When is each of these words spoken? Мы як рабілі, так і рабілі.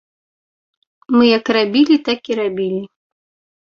Мы 1.17 1.23
як 1.37 1.45
рабілі, 1.59 2.01
так 2.11 2.19
і 2.35 2.43
рабілі. 2.43 2.81